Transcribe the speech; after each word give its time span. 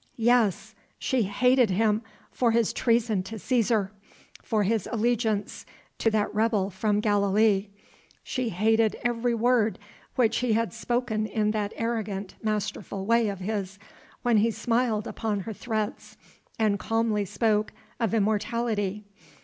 Yes! 0.17 0.73
She 0.97 1.21
hated 1.21 1.69
him 1.69 2.01
for 2.31 2.49
his 2.49 2.73
treason 2.73 3.21
to 3.21 3.35
Cæsar, 3.35 3.91
for 4.41 4.63
his 4.63 4.89
allegiance 4.91 5.63
to 5.99 6.09
that 6.09 6.33
rebel 6.33 6.71
from 6.71 7.01
Galilee; 7.01 7.67
she 8.23 8.49
hated 8.49 8.95
every 9.03 9.35
word 9.35 9.77
which 10.15 10.37
he 10.37 10.53
had 10.53 10.73
spoken 10.73 11.27
in 11.27 11.51
that 11.51 11.71
arrogant, 11.75 12.33
masterful 12.41 13.05
way 13.05 13.29
of 13.29 13.41
his, 13.41 13.77
when 14.23 14.37
he 14.37 14.49
smiled 14.49 15.05
upon 15.05 15.41
her 15.41 15.53
threats 15.53 16.17
and 16.57 16.79
calmly 16.79 17.23
spoke 17.23 17.71
of 17.99 18.15
immortality. 18.15 19.05